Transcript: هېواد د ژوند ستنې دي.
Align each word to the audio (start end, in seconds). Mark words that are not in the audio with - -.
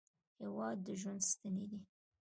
هېواد 0.41 0.77
د 0.85 0.87
ژوند 0.99 1.21
ستنې 1.31 1.65
دي. 1.71 1.79